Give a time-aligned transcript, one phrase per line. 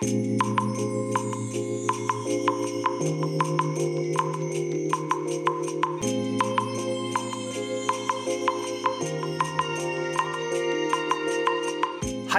[0.00, 0.04] は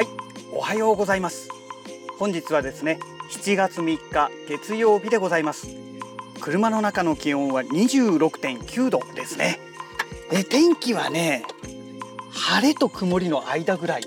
[0.01, 0.07] い、
[0.53, 1.49] おはようございます。
[2.17, 2.97] 本日はですね、
[3.29, 5.67] 7月3日月曜日でございます。
[6.39, 9.59] 車の中の気温は26.9度ですね。
[10.31, 11.43] え天気はね、
[12.31, 14.03] 晴れと曇りの間ぐらい、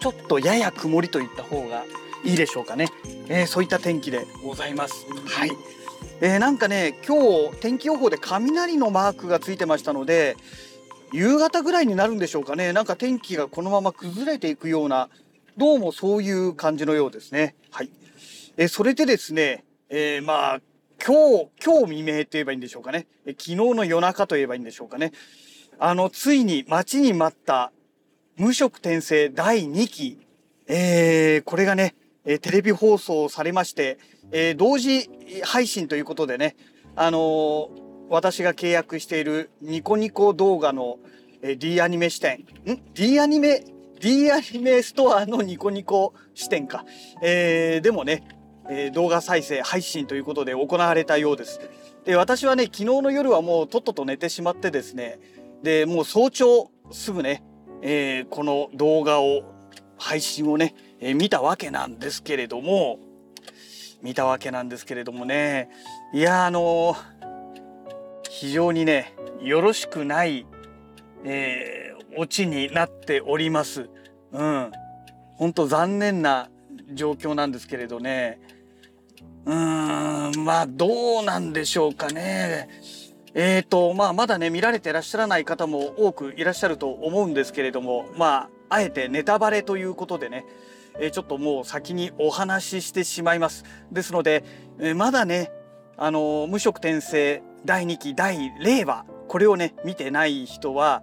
[0.00, 1.86] ちょっとやや曇りといった方が
[2.24, 2.86] いいでしょうかね。
[3.28, 5.06] えーそういった天気でございます。
[5.26, 5.50] はい。
[6.20, 10.36] えーなんかね、今日天気予報で雷のマークがついてましたので、
[11.12, 12.72] 夕方ぐらいになるんでしょうかね。
[12.72, 15.08] なんか天気がこのまま崩れていくような、
[15.56, 17.54] どうもそういう感じのようですね。
[17.70, 17.90] はい。
[18.56, 20.60] えーそれでですね、えーまあ、
[21.04, 23.06] 今日、今日未明と言えばいいんでしょうかね。
[23.24, 25.12] えー昨日の夜中と言えばいいんでしょうかね。
[25.78, 27.72] あの、ついに待ちに待った
[28.36, 30.18] 無色転生第2期、
[30.68, 33.98] えーこれがね、えーテレビ放送されまして、
[34.32, 35.08] えー同時
[35.42, 36.56] 配信ということでね、
[36.96, 37.70] あの
[38.08, 40.98] 私が契約しているニコニコ動画の、
[41.42, 42.44] えー D アニメ視点、ん
[42.94, 43.64] ?D アニメ、
[44.00, 46.84] D アニメストアのニコニコ視点か。
[47.22, 48.24] えーでもね、
[48.68, 51.60] えー動画再生配信ということで行われたようです。
[52.04, 55.18] で、私はね、昨日の夜はもうとっとと寝てしまってですね、
[55.62, 57.42] で、もう早朝すぐね、
[57.82, 59.42] えーこの動画を、
[59.98, 62.98] 配信をね、え見たわけなんですけれども、
[64.02, 65.70] 見たわけなんですけれどもね、
[66.12, 66.96] いや、あの
[68.28, 70.46] 非常にね、よろしくない、
[71.24, 73.88] えーオチになっております。
[74.32, 74.72] うん。
[75.36, 76.48] 本当残念な
[76.92, 78.40] 状況なんですけれどね。
[79.46, 82.68] うーん、まあどうなんでしょうかね。
[83.32, 90.44] えーと、まあまだね、見られてらっしゃらない方も多くいらっしゃると思うんですけれども、まあ、あえてネタバレということでね、
[90.98, 93.64] えちょっともう先にお話ししてしまいます。
[93.92, 94.44] ですので、
[94.80, 95.52] えまだね、
[95.96, 101.02] あの無色転生第2期第0話、これをね、見てない人は、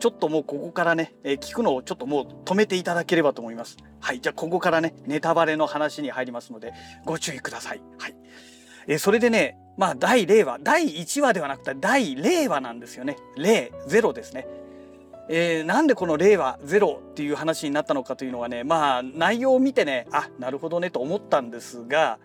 [0.00, 3.76] ちょっともうここからね、え聞くのをちょっともう止めていただければと思います。
[4.00, 4.20] はい。
[4.20, 6.72] じゃあここからね、ネタバレの話に入りますので、
[7.04, 7.82] ご注意ください。
[7.98, 8.16] はい。
[8.86, 13.16] えそれでね、まあ、第0話、第1話ではなくて、第0話なんですよね。
[13.36, 14.46] 0、0ですね。
[15.28, 22.18] えーなんでこの令和ゼロっていう話になったのかというのはね、まあ、内容を見てね、あ、なるほどねと思ったんですが、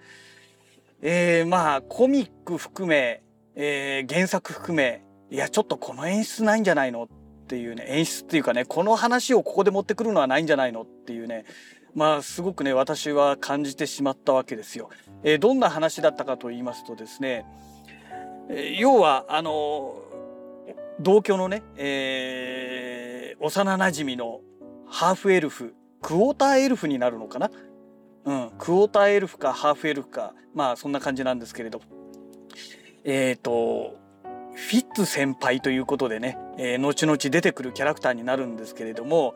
[1.02, 3.22] えーまあ、コミック含め、
[3.56, 7.08] えー原作含め、いや、ちょっとこの演出ないんじゃないのっ
[7.48, 11.44] ていうね、演出っていうかね、この話をここで持ってくるのはないんじゃないのっていうね、
[11.94, 14.90] まあ、すごくね、私は感じてしまったわけですよ。
[15.24, 17.46] えーどんな話だったかと言いますとですね、
[18.50, 19.96] えー要は、あの
[21.04, 24.40] 同居のね、えー幼馴染の
[24.88, 27.52] ハーフエルフ、クォーターエルフになるのかな？
[28.24, 31.82] うん、クォーターエルフかハーフエルフか、まあそんな感じなんですけれど。
[33.04, 33.98] えっ、と、
[34.56, 39.36] フィッツ先輩ということでね、えー後々出てくるキャラクターになるんですけれども、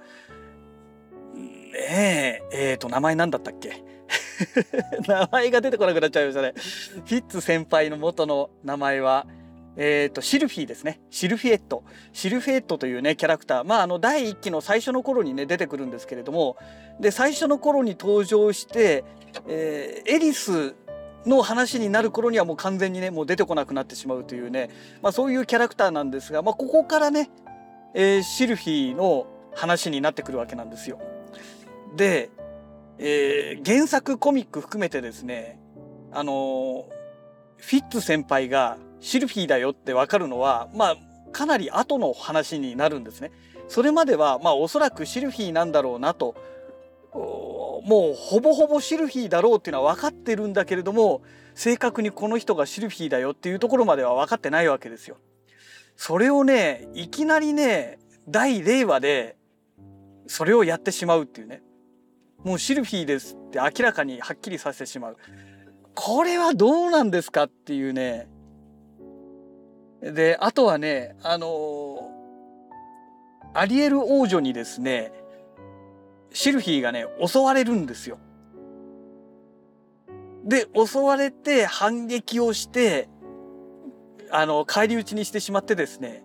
[1.35, 3.83] ねえ、えーと、名前なんだったっけ？
[5.05, 6.53] 名前が出てこなくなっちゃいましたね。
[6.55, 9.27] フィッツ先輩の元の名前は、
[9.77, 10.99] えっ、と、シルフィーですね。
[11.11, 11.83] シルフィエット。
[12.11, 13.63] シルフィエットというね、キャラクター。
[13.63, 16.57] まあ、あの、第一期の最初の頃にね、出てくるんですけれども、
[16.99, 19.03] で、最初の頃に登場して、
[19.47, 20.75] えーエリス
[21.25, 24.69] の話になる頃にはもう完全にね、もう出てこなくなってしまうというね、
[25.01, 27.29] まあ、そういうキャラクターなんですが、まあ、ここからね、
[27.93, 30.99] えーシルフィーの話になってくるわけなんですよ。
[31.95, 32.31] で、
[32.97, 35.59] えー原作コミック含めてですね、
[36.11, 36.87] あの
[37.57, 40.97] フィッツ先輩がシルフィーだよってわかるのは、まあ、
[41.31, 43.31] かなり後の話になるんですね。
[43.67, 46.35] それまでは、まあ、おそらくシルフィーなんだろうなと、
[47.13, 51.21] もうほぼほぼシルフィーだろうっていうのは分かってるんだけれども、
[51.55, 55.17] 正確にこの人がシルフィーだよっていうところまでは分かってないわけですよ。
[55.95, 57.97] それをね、いきなりね、
[58.29, 59.35] 第0話で、
[60.27, 61.63] それをやってしまうっていうね。
[62.43, 65.17] もうシルフィーですって明らかにはっきりさせてしまう。
[65.95, 68.27] これはどうなんですかっていうね。
[70.01, 72.11] で、あとはね、あの
[73.53, 75.11] アリエル王女にですね、
[76.31, 78.19] シルフィーがね、襲われるんですよ。
[80.45, 83.09] で、襲われて反撃をして、
[84.31, 86.23] あの、返り討ちにしてしまってですね。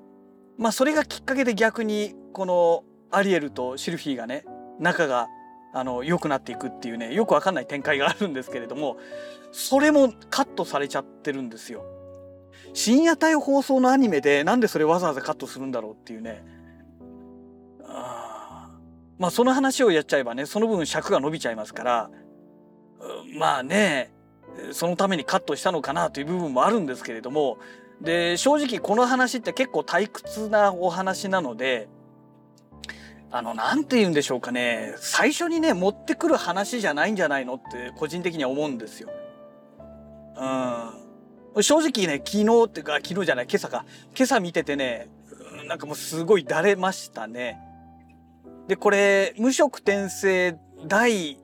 [0.59, 4.45] まあ、それがきっかけで逆に、このアリエルとシルフィーがね、
[4.79, 5.29] 仲が、
[5.75, 8.97] あの、良くなっていくっていうね、よくわかんない展開があるんですけれども、
[9.53, 11.85] それもカットされちゃってるんですよ。
[12.75, 16.45] 深夜帯放送のアニメでなんでそれわざわざカットするんだろうっていうね。
[17.85, 18.71] あ
[19.19, 22.11] まあその話をやっちゃえばね、その分尺が伸びちゃいますから、
[23.39, 24.11] まあね
[24.73, 27.59] そのためにカットしたのかなという部分もあるんですけれども
[28.01, 31.89] で正直この話って結構退屈なお話なので
[33.31, 39.09] あの何て言うんでしょうかね最初にね持ってくる話じゃないんじゃないのって個人的には思うんですよ。
[40.37, 40.91] うん、
[41.61, 43.85] 正直ね昨日っていうか昨日じゃない今朝か
[44.17, 45.09] 今朝見ててね
[45.67, 47.59] なんかもうすごいだれましたね。
[48.69, 50.57] でこれ無色転生
[50.87, 51.37] 第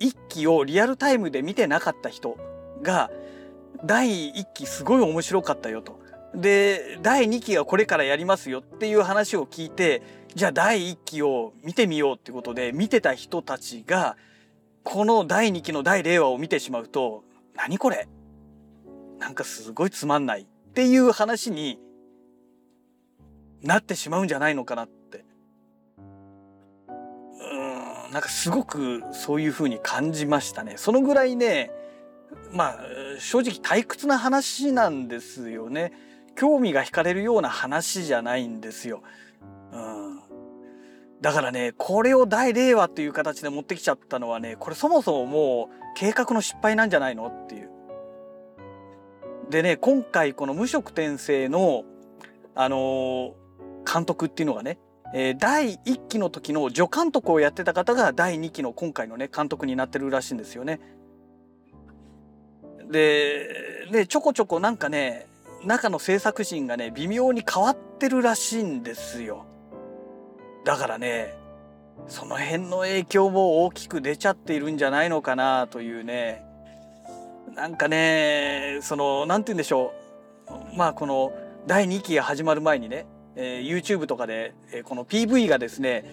[0.00, 2.36] 1期をリアルタイムで見てなかった人
[2.82, 3.10] が
[3.84, 6.00] 第1期すごい面白かったよと。
[6.34, 10.02] で第2期がこれからやりますよっていう話を聞いて
[10.34, 14.16] じゃあ第1期を見てみようってことで見てた人たちが
[14.82, 17.24] この第2期の第0話を見てしまうと
[17.54, 18.06] 何これ
[19.18, 21.78] なんかすごいつまんないっていう話に
[23.62, 25.24] なってしまうんじゃないのかなって
[27.38, 31.70] うんなんかすごくそういうふうに感じましたねそのぐらいね
[32.52, 32.78] まあ
[33.18, 35.92] 正直退屈な話なんですよね
[36.36, 39.02] 興味が惹かれるような話じゃないんですよ。
[39.72, 40.20] うん、
[41.22, 47.75] だからねこれを第0話っていう形で持ってきちゃったのはねこれそもそももう計画の失敗なんじゃないのっていう。
[49.50, 51.84] でね今回この無色転生の
[52.54, 54.78] あのー、監督っていうのがね、
[55.14, 60.80] えー、第1期の時の助監督をやってた方が第2期の今回のね監督になってるらしいんですよね。
[62.90, 65.26] ででちょこちょこなんかね
[65.64, 69.44] 中の制作陣がね微妙に変わってるらしいんですよ。
[70.64, 71.34] だからね
[72.08, 76.45] その辺の影響も大きく出ちゃっているんじゃないのかなというね
[77.54, 79.92] なんかねその何て言うんでしょ
[80.72, 80.76] う。
[80.76, 81.32] まあこの
[81.66, 86.04] 第2期が始まる前にね、えー、YouTube とかで、えー、この PV がですね、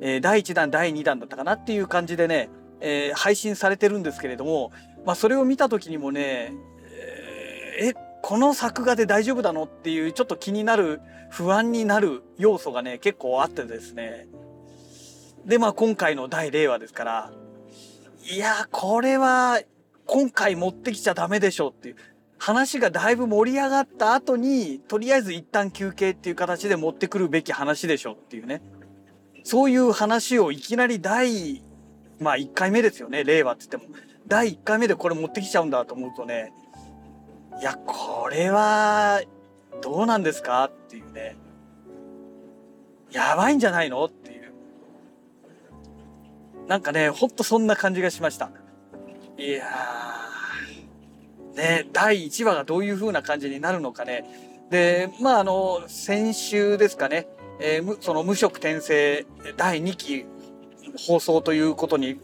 [0.00, 2.48] えー、第1弾第2弾だったかなっていう感じでね、
[2.80, 4.72] えー、配信されてるんですけれども、
[5.04, 6.52] まあ、それを見た時にもね
[7.80, 11.00] えー、この作画で大丈夫だのっていうちょっと気になる
[11.30, 14.28] 不安になる要素がね結構あってですね。
[15.46, 17.32] でまあ今回の第0話ですから
[18.30, 19.62] いやこれは
[20.12, 21.96] 今回持ってきちゃダメでしょっていう
[22.38, 28.62] 話がだいぶ盛り上がった後にとりあえず一旦休憩っていう形で持ってくるべき話でしょっていうね
[29.44, 31.62] そういう話をいきなり第
[32.18, 33.94] まあ1回目ですよね令和って言っても
[34.26, 36.52] 第1回目でこれ持ってきちゃうんだと思うとね
[37.60, 39.20] いや、これは、
[39.82, 41.36] どうなんですかっていうね。
[43.10, 44.52] やばいんじゃないのっていう。
[46.66, 48.50] なんかね、ほんとそんな感じがしました。
[49.40, 54.26] いやー、ね、第1話がどういう風な感じになるのかね。
[54.70, 57.26] で、まあ、あの、先週ですかね、
[57.58, 59.24] えー、その無色転生
[59.56, 60.26] 第2期
[61.06, 62.20] 放送ということに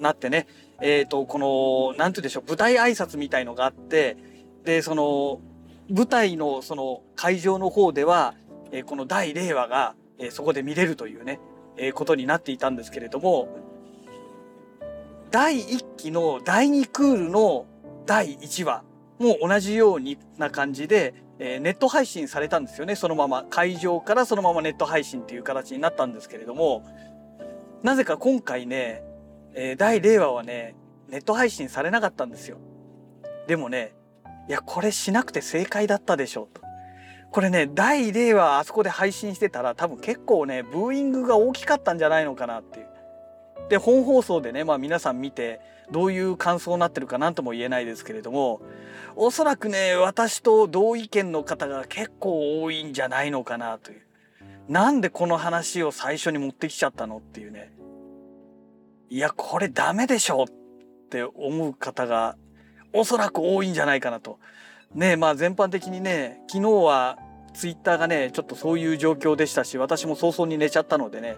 [0.00, 0.46] なってね、
[0.82, 4.18] えっ、ー、と、この、なんて言うんでしょう、舞台挨拶みたいのがあって、
[4.64, 5.40] で、その、
[5.88, 8.34] 舞台のその会場の方では、
[8.70, 11.40] えこの第0話が、えそこで見れるというね、
[11.78, 13.48] えことになっていたんですけれども、
[15.30, 17.66] 第1期の第2クールの
[18.04, 18.82] 第1話
[19.20, 20.00] も同じよう
[20.38, 23.44] な感じで、えネット配信されたんですよね、そのまま。
[23.48, 26.84] 会場からそのままネット配信っていう形になったんですけれども、
[27.84, 29.04] なぜか今回ね、
[29.54, 30.74] え第0話はね、
[31.08, 32.56] ネット配信されなかったんですよ。
[33.46, 33.94] でもね、
[34.48, 36.62] いや、これしなくて正解だったでしょうと。
[37.30, 42.89] これね、第0話あそこで配信してたら多分結構ね、ブーイングが大きかったんじゃないのかなっていう。
[43.70, 45.60] で、本放送でね、まあ皆さん見て、
[45.90, 48.60] どういう感想になってるかなんとも言えないですけれども、
[49.16, 54.02] おそらくね、私と同意見の方が結構多いんじゃないのかなという。
[54.68, 57.72] なんでこの話を最初に持ってきちゃったのっていうね。
[59.08, 60.46] いや、これダメでしょっ
[61.08, 62.36] て思う方が
[62.92, 64.38] おそらく多いんじゃないかなと。
[64.94, 67.18] ねまあ全般的にね昨日は
[67.54, 71.36] ツイッターがねちょっとそういう状況でしたし私も早々に寝ちゃったのでね、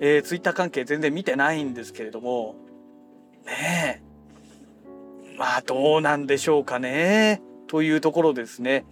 [0.00, 2.56] えー、ツイッター関係全然見てないんですけれども。
[3.46, 5.36] ねえ。
[5.36, 7.42] まあどうなんでしょうかね。
[7.66, 8.84] というところですね。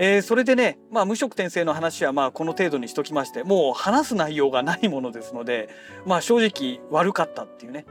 [0.00, 5.68] えー、それでね、まあ、無色転生の話はまあこの程度にしときましてもう話す内容がないものですので、
[6.06, 7.84] まあ、正直悪かったっていうね。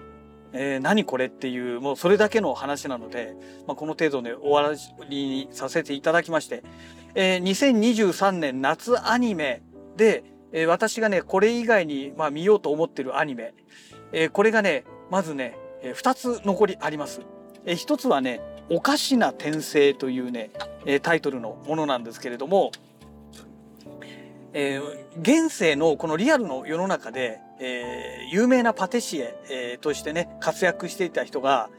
[0.53, 3.35] えー、何これっていうもうそれだけの話なので、
[3.67, 4.73] まあ、この程度で終わ
[5.09, 6.63] りにさせていただきまして、
[7.15, 9.61] えー、2023年夏アニメ
[9.97, 13.53] で、えー、私がねこれ以外に、まあ、見ようと思ってるアニメ、
[14.11, 17.21] えー、これがねまずね、えー、2つ残りあります。
[17.65, 20.51] えー、1つはね「おかしな転生」というね、
[20.85, 22.71] えー、タイトルのものなんですけれども、
[24.53, 31.69] えー、現世のこのリアルの世の中で、えー、有名なパティシエ、えー、としてね活躍していた人が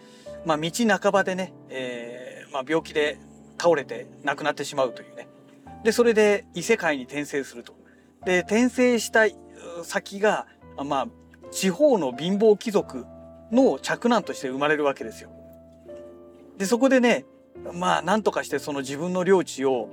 [0.44, 3.18] まあ、道半ばでね、えーまあ、病気で
[3.58, 5.28] 倒れて亡くなってしまうというね
[5.84, 7.76] でそれで異世界に転生すると。
[8.24, 9.26] で転生した
[9.82, 10.46] 先が、
[10.84, 11.08] まあ、
[11.50, 13.06] 地方の貧乏貴族
[13.52, 15.30] の嫡男として生まれるわけですよ。
[16.56, 17.24] でそこでね
[17.72, 19.88] まあなんとかしてその自分の領地を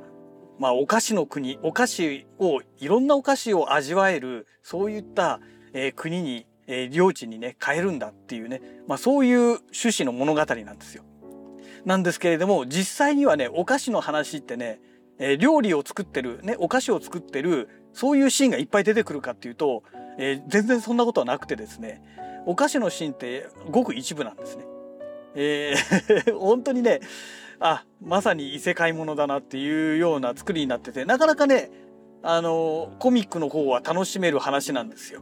[0.59, 5.39] まあお菓子の国お菓子をいろんなお菓子を味わえるそういった、
[5.73, 11.03] えー、国に、えー、領地にね変えるんだっていうね、まあ、そういう趣旨の物語なんですよ。
[11.85, 14.79] なんですけれども実際にはねお菓子の話ってね、
[15.19, 19.83] えー、料理を作ってる、ね、お菓子を作ってるそういうシーンがいっぱい出てくるかっていうと、
[20.19, 22.03] えー、全然そんなことはなくてですね
[22.45, 24.65] お菓子のシーンってごく一部なんですね。
[25.33, 26.99] えー、 本当にね
[27.59, 31.71] あまさに異世界ものだなっていうような作りになっててなかなかね
[32.21, 35.21] あのコミックの方は楽しめる話なんですよ。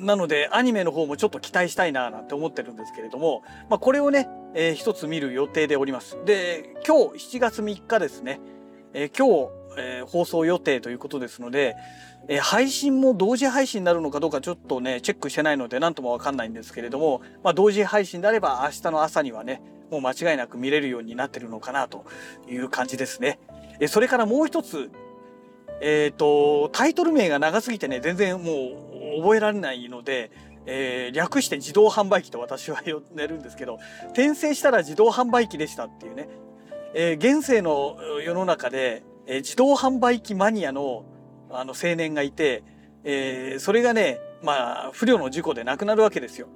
[0.00, 6.18] なのでアニメの方もちょっと期待したいななんて思ってるんですけれども、まあ、これをね、えー、一つ見る予定でおります。
[6.24, 8.40] で今日7月3日ですね、
[8.92, 11.76] えー、今日、えー、放送予定ということですので、
[12.28, 22.04] え配信も同時配信になるのかどうかちょっとねチェックしてないので何ともわかんないんですけれども、まあ、同時配信であれば明日の朝にはねもう間違いなく見れるようになってるのかなと
[22.48, 23.38] いう感じですね。
[23.78, 24.90] えそれからもう一つ
[25.80, 28.52] えっ、ー、とタイトル名が長すぎてね全然も
[29.18, 30.30] う覚えられないので、
[30.66, 33.78] えー、略して自動販売機と私は呼んでるんですけど
[34.08, 36.28] 転生したら自動販売機でしたっていうね、
[36.94, 41.04] えー、現世の世の中で、えー、自動販売機マニアの
[41.48, 42.64] あの青年がいて、
[43.04, 46.48] えー、それがねまあ不慮の事故で亡くなるわけですよ。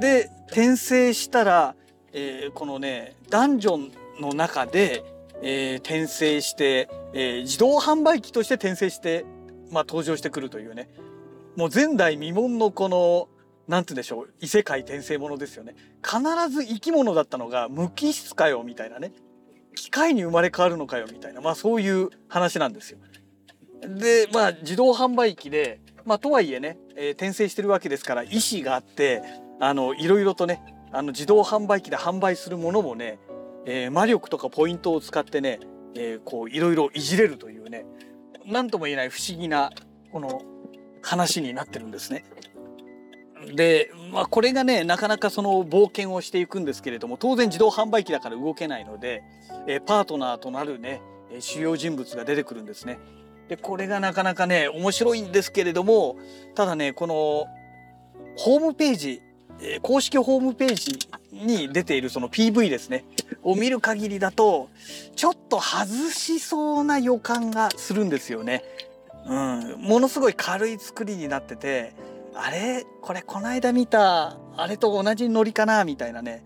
[0.00, 1.74] で転生したら、
[2.12, 5.04] えー、このねダンジョンの中で、
[5.42, 9.26] えー、転生して、えー、自動販売機として転生して、
[9.70, 10.88] まあ、登場してくるというね。
[11.56, 13.28] もう前代未聞のこの
[13.68, 15.74] なんて言うんでしょう異世界転生ものですよね。
[16.02, 19.12] 必ず生き物だったのが無機質かよみたいなね。
[19.74, 22.98] 機械に生まれ変わるのかよみたいなまあそういう話なんですよ。
[23.82, 29.22] でまあ自動販売機でまあとはいえね、えー、転生してるわけですから意思があって
[29.60, 30.62] あのいろいろとね
[30.92, 33.18] あの自動販売機で販売するものもね、
[33.66, 35.60] えー、魔力とかポイントを使ってね、
[35.94, 37.86] えー、こういろいろいじれるというね
[38.46, 39.70] 何とも言えない不思議な
[40.12, 40.42] この
[41.02, 42.24] 話になってるんですね。
[43.54, 49.22] で、まあ、これがねなかなかその冒険をしていくんですけれども当然自動販売機だから動けないので、
[49.66, 51.00] え、パートナーとなるね
[51.40, 52.98] 主要人物が出てくるんですね。
[53.48, 56.16] でこれがなかなかね面白いんですけれども
[56.54, 57.46] ただねこの
[58.36, 59.22] ホームページ
[59.82, 63.04] 公式ホームページに出ているその PV ですね
[63.42, 64.68] を見る限りだと
[65.16, 68.64] ちょっと外しそうな予感がするんですよね。
[69.24, 71.92] うん、ものすごい軽い作りになってて
[72.34, 76.44] あれこれこの間見たあれと同じノリかなみたいなね。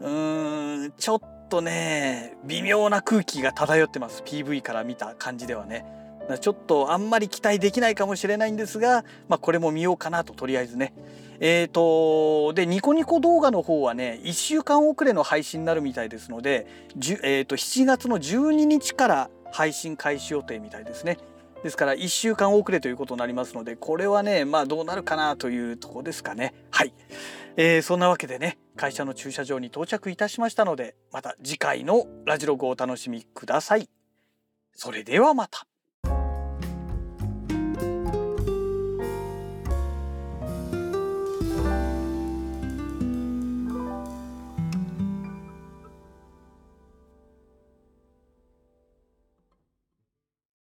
[0.00, 4.22] うーんちょっとね微妙な空気が漂ってます。
[4.24, 5.84] PV から見た感じではね。
[6.40, 10.92] ちょっとあんまり期待できないかもしれないんですが、まあ、これも見ようかなととりあえずね。
[11.42, 16.66] えーと、でニコニコ動画の方はね1週間遅れの配信になるみたいですので、
[17.22, 21.16] えーと、7月の12日から配信開始予定みたいですね。
[21.62, 26.54] ですから1週間遅れということになりますのでこれはねまあどうなるかなというとこですかね。
[26.70, 26.92] はい、
[27.56, 33.88] えー、そんなわけでね会社の駐車場に到着いたしましたのでまた次回のラジログをお楽しみください。
[34.74, 35.69] それではまた。